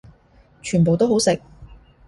[0.63, 1.39] 全部都好食